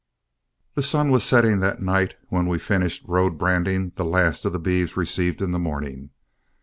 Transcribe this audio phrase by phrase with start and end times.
[0.73, 4.57] The sun was setting that night when we finished road branding the last of the
[4.57, 6.09] beeves received in the morning.